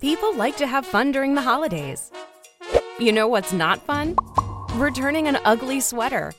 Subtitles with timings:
[0.00, 2.10] People like to have fun during the holidays.
[2.98, 4.16] You know what's not fun?
[4.74, 6.32] Returning an ugly sweater.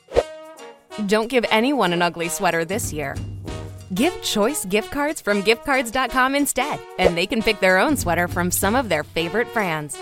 [1.06, 3.16] Don't give anyone an ugly sweater this year.
[3.94, 8.50] Give choice gift cards from giftcards.com instead, and they can pick their own sweater from
[8.50, 9.98] some of their favorite brands.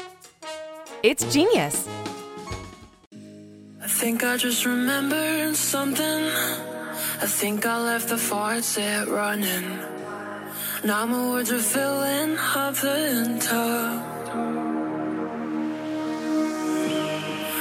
[1.03, 1.89] It's genius.
[3.83, 6.31] I think I just remembered something.
[7.21, 9.94] I think I left the faucet running.
[10.85, 14.05] Now my words are filling up the tub.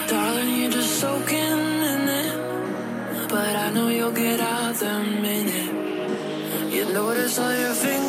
[0.09, 3.30] Darling, you're just soaking in it.
[3.30, 6.73] But I know you'll get out the minute.
[6.73, 8.02] You notice all your fingers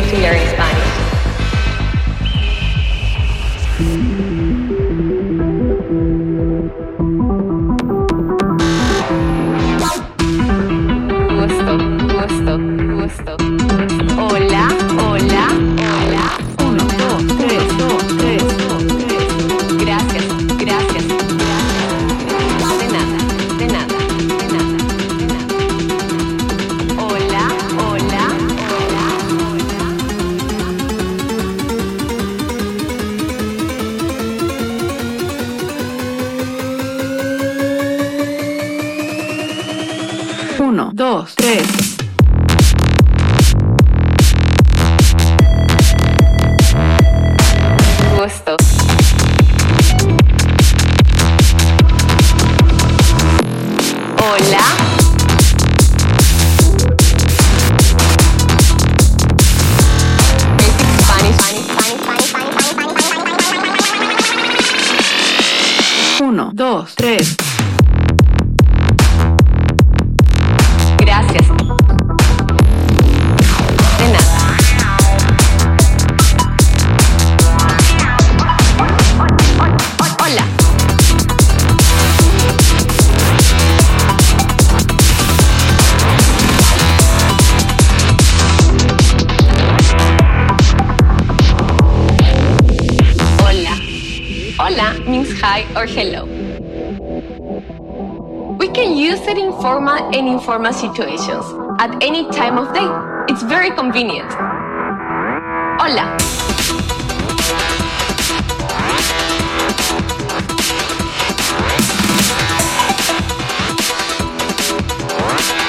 [0.00, 0.37] most fun
[95.78, 96.24] or hello.
[98.58, 101.44] We can use it in formal and informal situations
[101.78, 102.88] at any time of day.
[103.32, 104.28] It's very convenient.
[105.78, 106.16] Hola.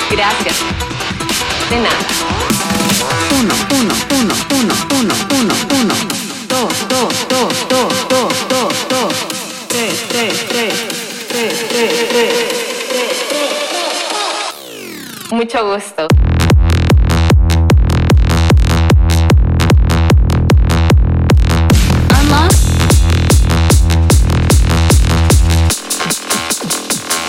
[0.09, 0.57] Gracias.
[1.69, 2.05] De nada.
[3.39, 4.08] Uno, uno.
[15.49, 16.07] mucho gusto.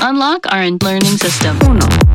[0.02, 1.56] Unlock our learning system.
[1.66, 2.09] Uno.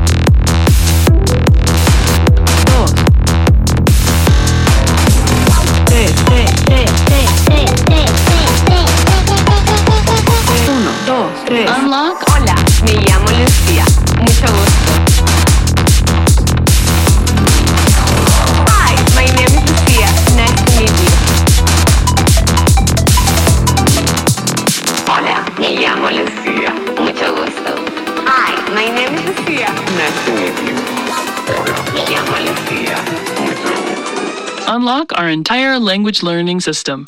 [34.86, 37.04] unlock our entire language learning system.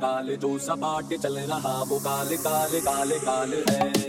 [0.00, 3.99] काले जो सपाटे चल रहा वो काले काले काले काले है।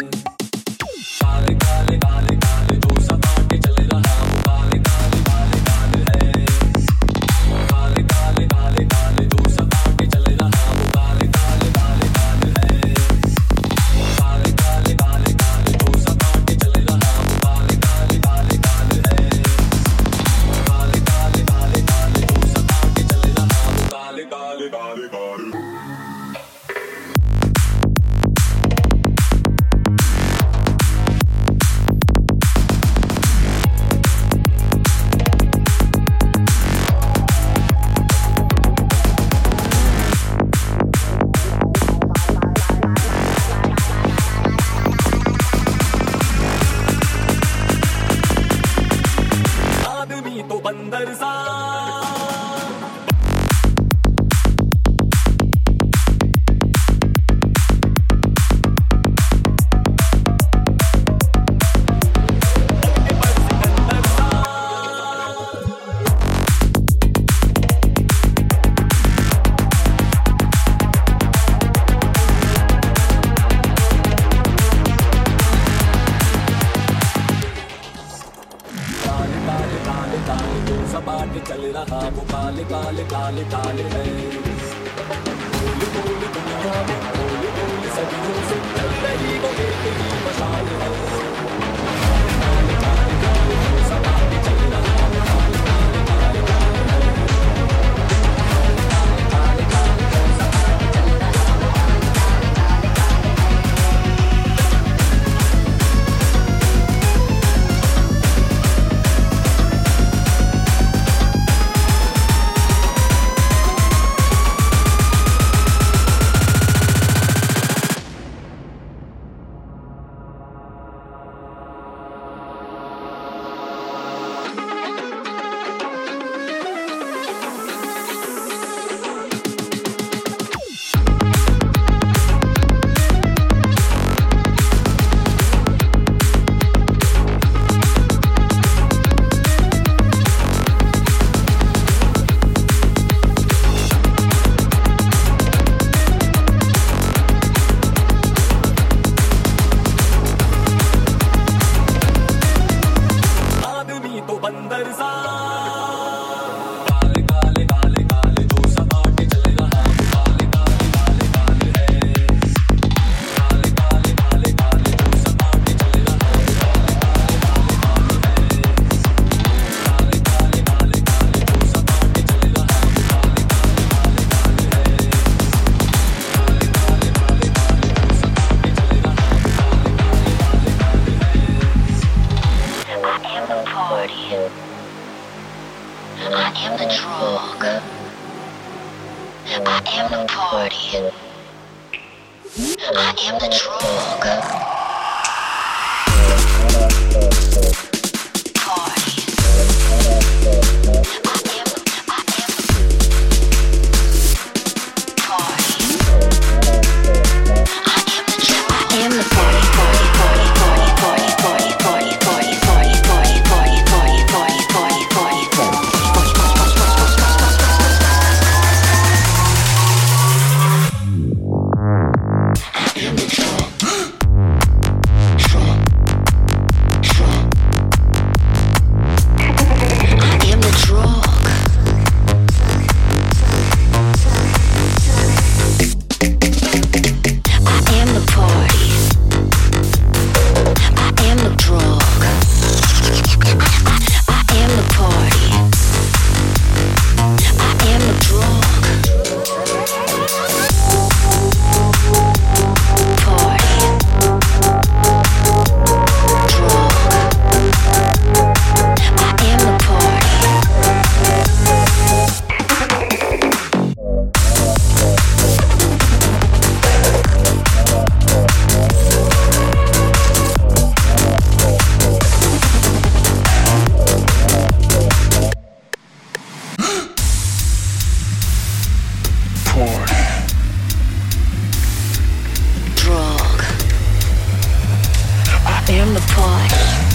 [285.87, 287.10] I am the party.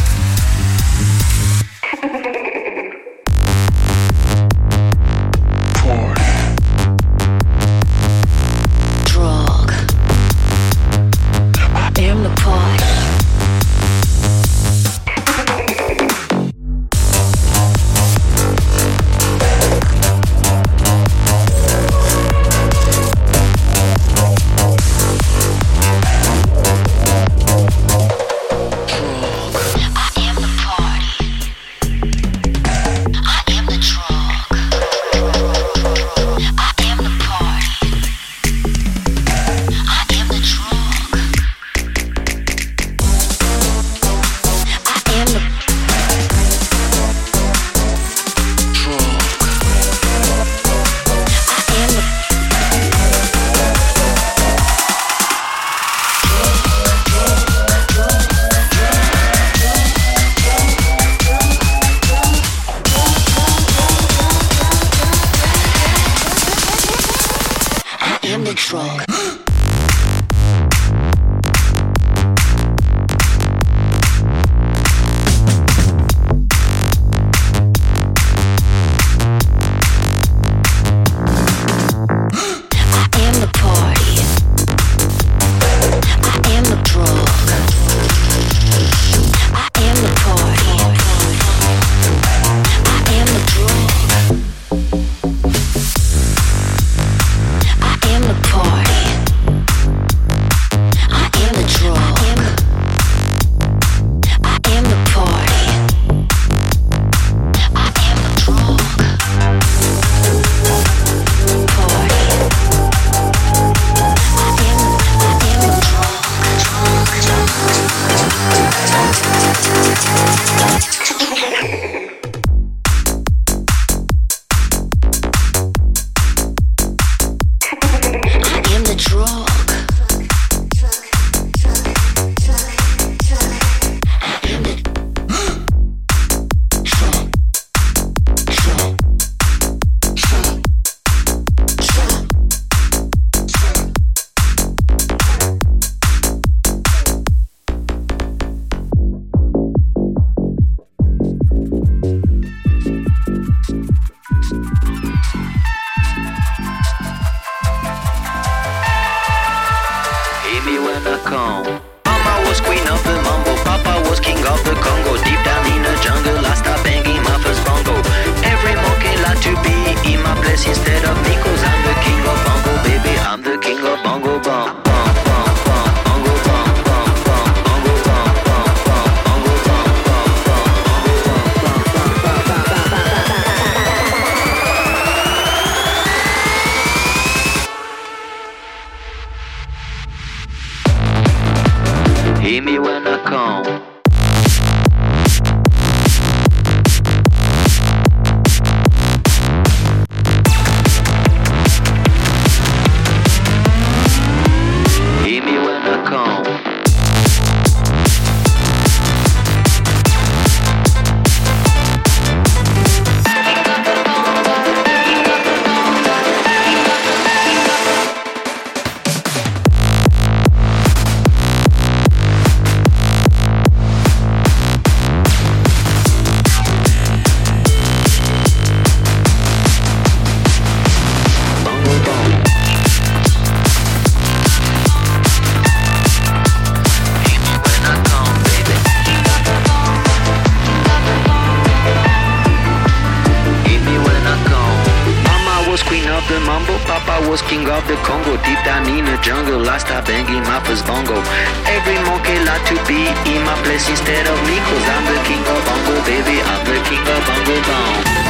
[252.46, 255.96] lot to be in my place instead of me Cause I'm the king of bongo,
[256.06, 258.25] baby, I'm the king of bongo bone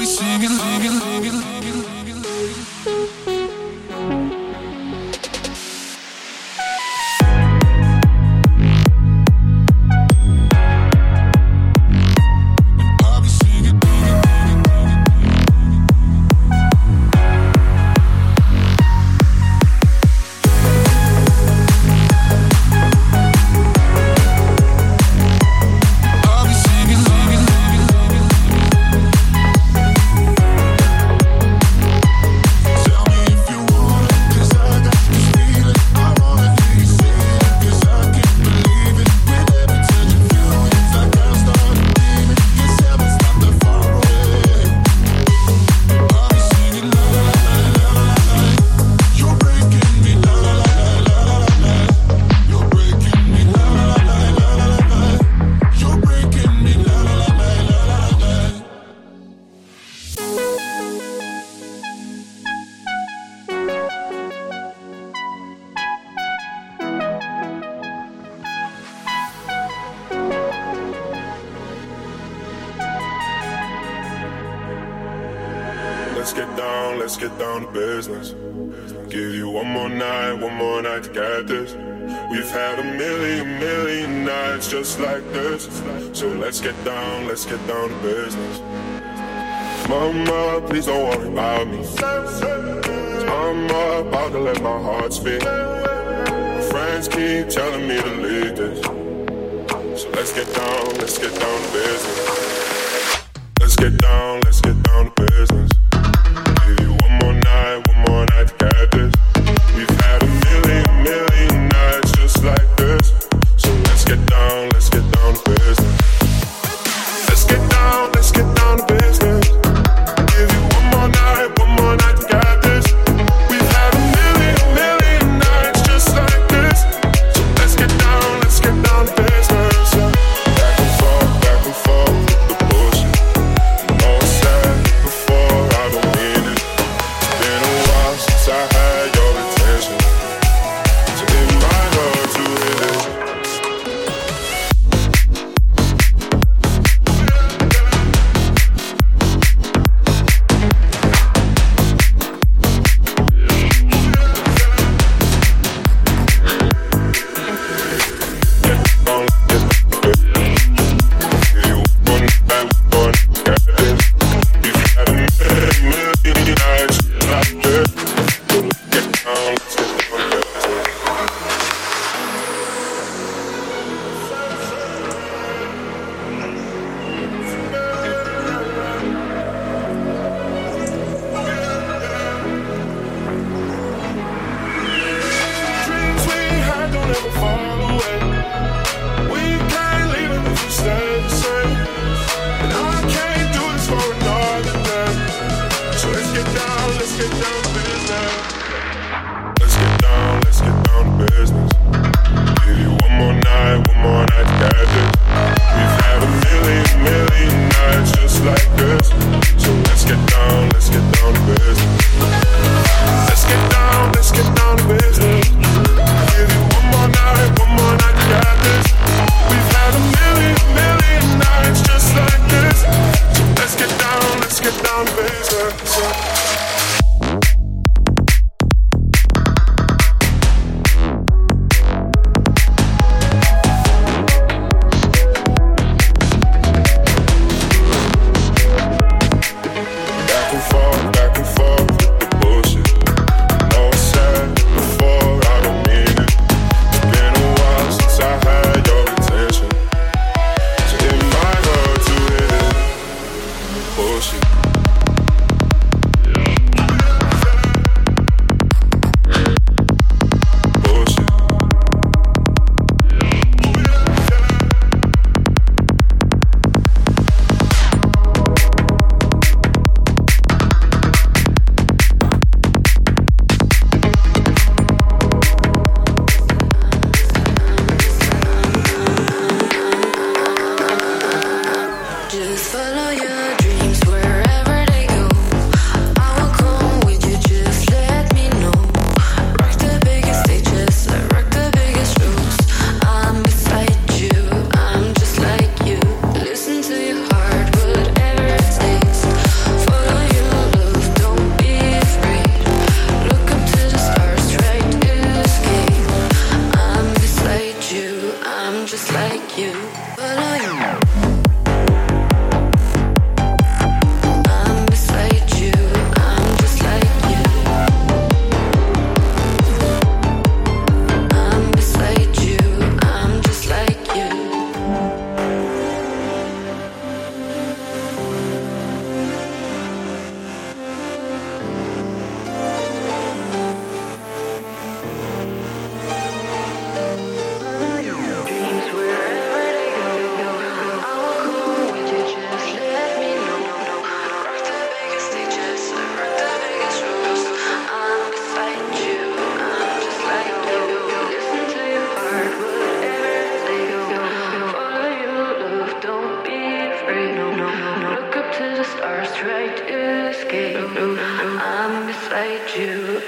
[0.00, 0.59] be singing,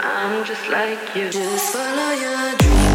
[0.01, 1.31] I'm just like you.
[1.31, 2.92] Just follow your dreams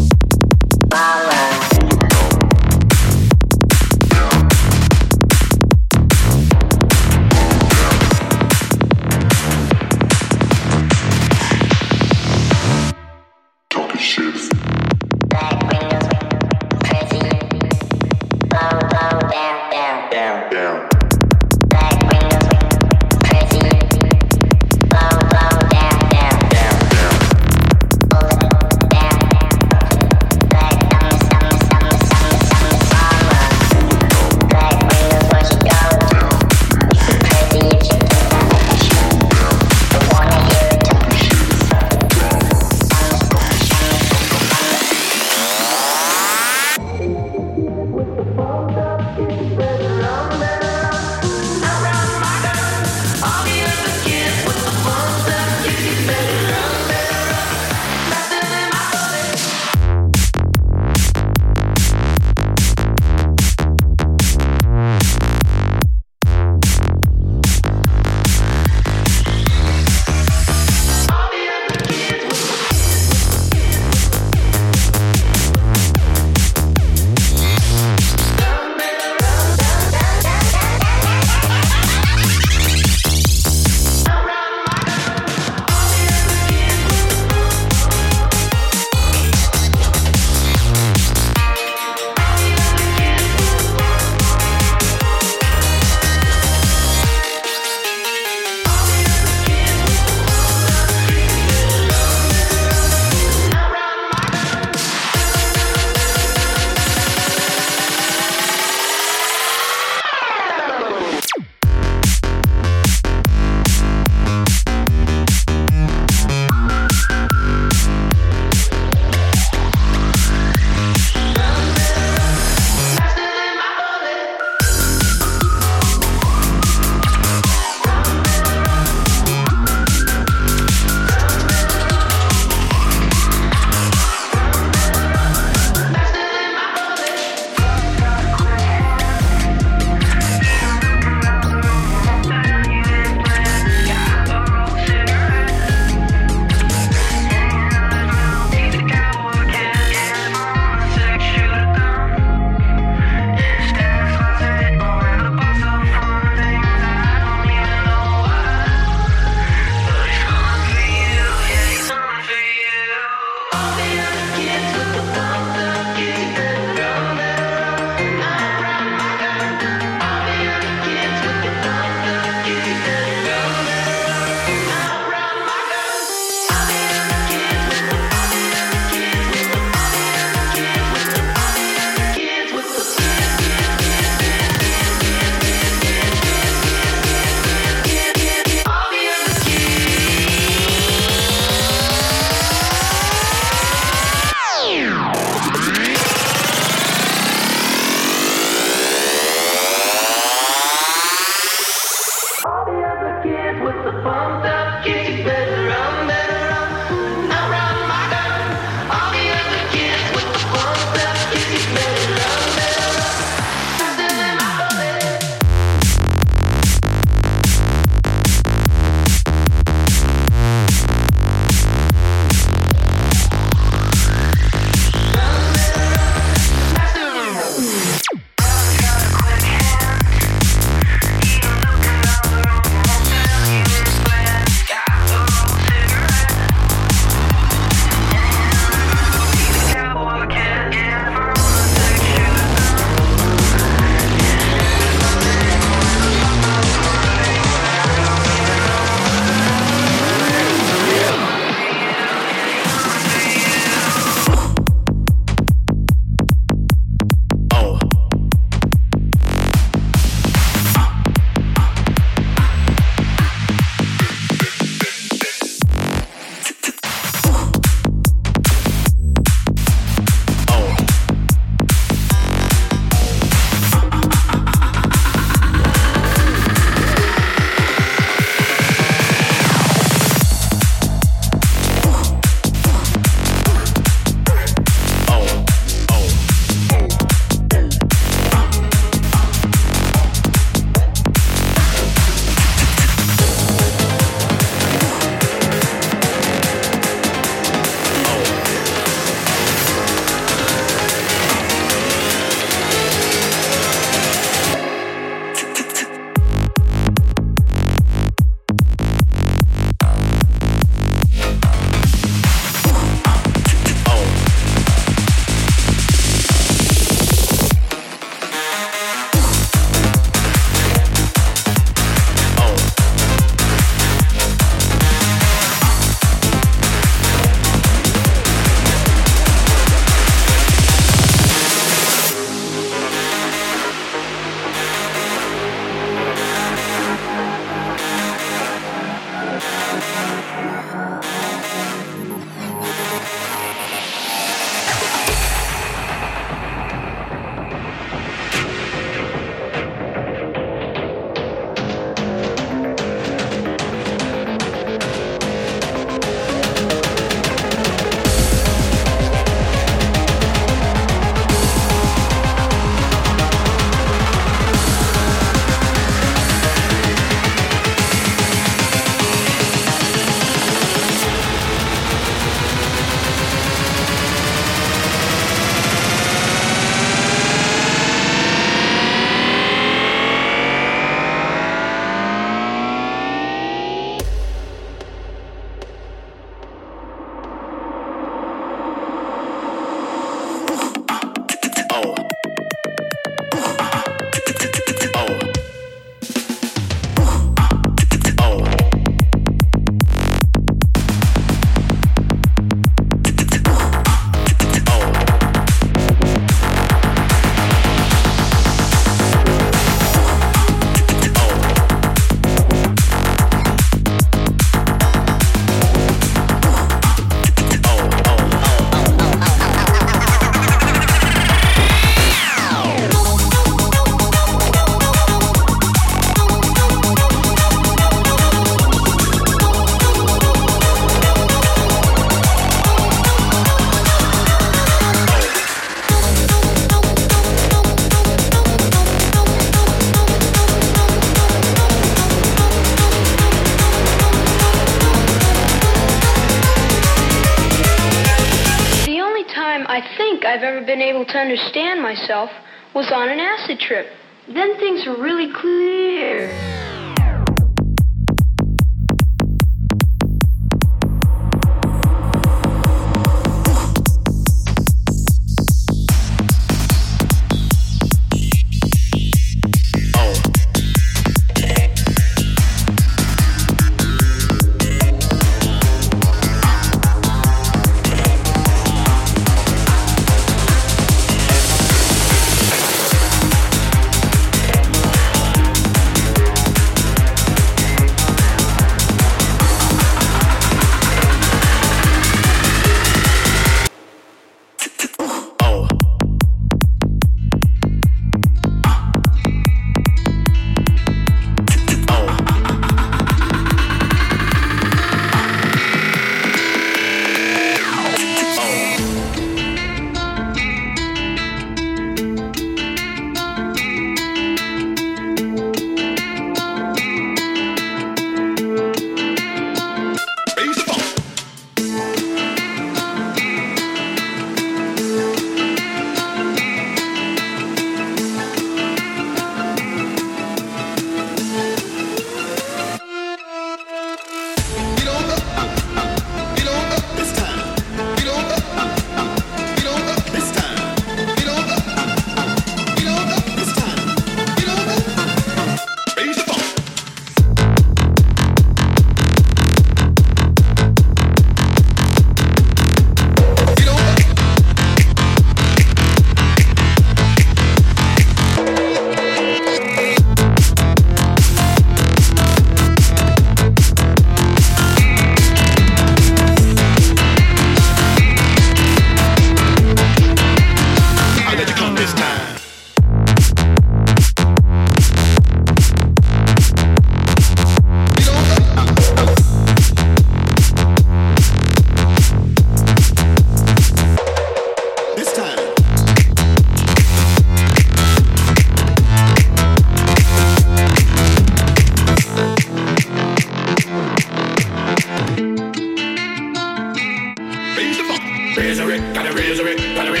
[599.20, 600.00] Resurrect, gotta.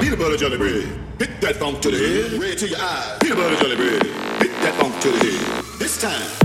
[0.00, 0.84] Peanut butter jelly bread.
[1.18, 2.40] Hit that funk to the head.
[2.40, 3.18] Red to your eyes.
[3.20, 4.02] Peanut butter jelly bread.
[4.40, 5.64] Hit that funk to the head.
[5.78, 6.43] This time.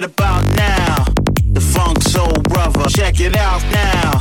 [0.00, 1.04] Right about now,
[1.52, 2.88] the funk soul brother.
[2.88, 4.12] Check it out now,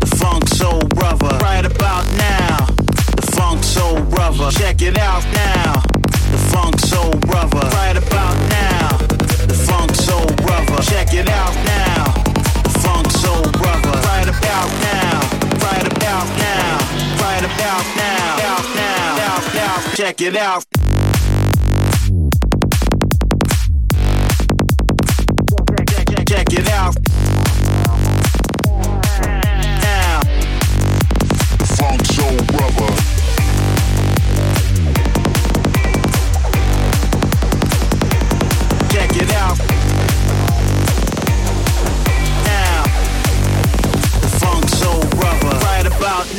[0.00, 1.38] the funk soul brother.
[1.38, 2.66] Right about now,
[3.14, 4.50] the funk soul brother.
[4.50, 5.74] Check it out now,
[6.32, 7.62] the funk soul brother.
[7.78, 8.88] Right about now,
[9.46, 10.82] the funk soul brother.
[10.82, 12.10] Check it out now,
[12.64, 13.94] the funk soul brother.
[14.10, 15.14] Right about now,
[15.62, 16.74] right about now,
[17.22, 19.94] right about now, out now, now.
[19.94, 20.79] Check it out.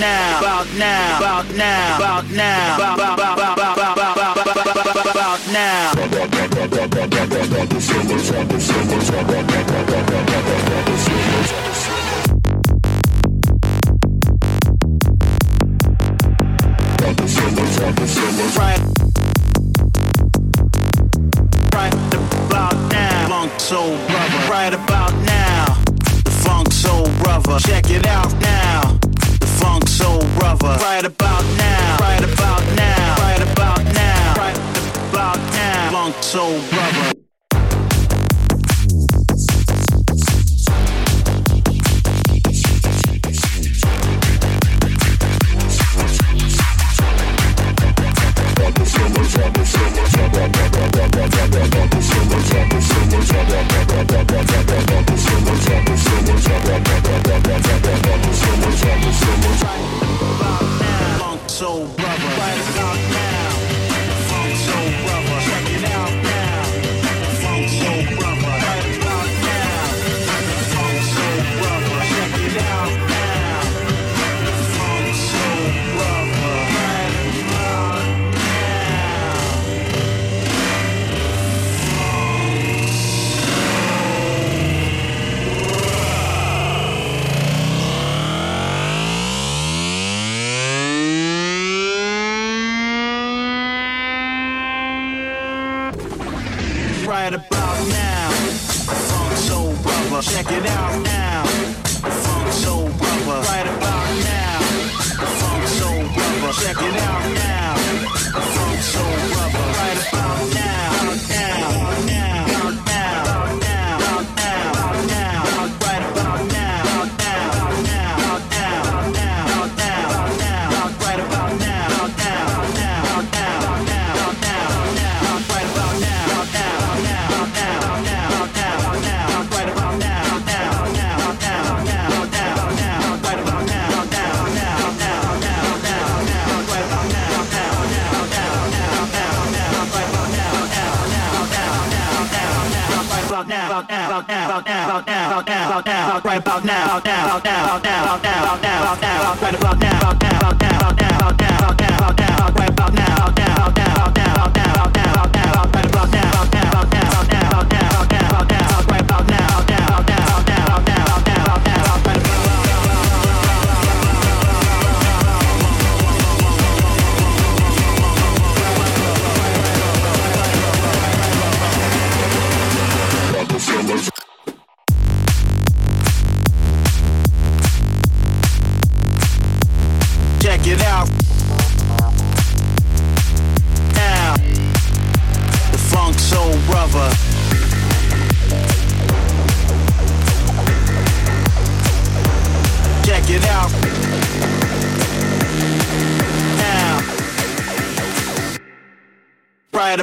[0.02, 3.54] now, about now, about now, about now, about now,
[5.12, 5.92] about now.
[18.58, 18.80] Right.
[21.74, 21.94] now,
[22.48, 23.28] about now.
[23.30, 25.66] now, soul now, Right about now.
[26.24, 27.60] The funk soul brother.
[27.60, 28.91] Check it out now
[29.72, 30.76] funk soul brother.
[30.84, 34.58] Right about now, right about now, right about now, right
[35.10, 37.11] about now, funk soul brother.
[61.62, 63.21] Soul brother.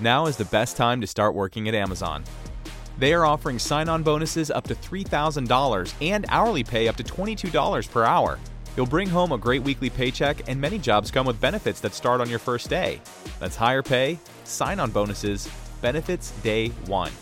[0.00, 2.24] Now is the best time to start working at Amazon.
[2.98, 7.90] They are offering sign on bonuses up to $3,000 and hourly pay up to $22
[7.90, 8.38] per hour.
[8.76, 12.20] You'll bring home a great weekly paycheck, and many jobs come with benefits that start
[12.20, 13.00] on your first day.
[13.40, 15.48] That's higher pay, sign on bonuses,
[15.80, 17.12] benefits day one.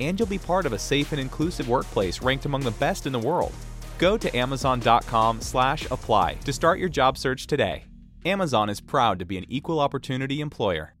[0.00, 3.12] And you'll be part of a safe and inclusive workplace ranked among the best in
[3.12, 3.52] the world.
[3.98, 7.84] Go to amazon.com slash apply to start your job search today.
[8.24, 10.94] Amazon is proud to be an equal opportunity employer.